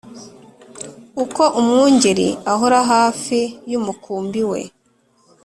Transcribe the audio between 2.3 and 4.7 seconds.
ahora hafi y’umukumbi we